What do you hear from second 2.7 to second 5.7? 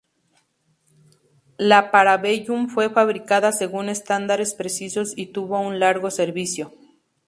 fabricada según estándares precisos y tuvo